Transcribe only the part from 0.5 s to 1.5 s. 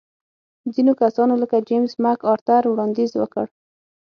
ځینو کسانو